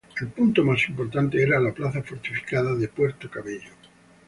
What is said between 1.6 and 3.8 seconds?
plaza fortificada de Puerto Cabello.